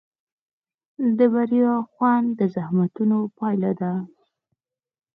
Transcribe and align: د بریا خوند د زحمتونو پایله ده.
د 1.17 1.19
بریا 1.33 1.73
خوند 1.91 2.27
د 2.39 2.41
زحمتونو 2.55 3.17
پایله 3.37 3.71
ده. 3.81 3.93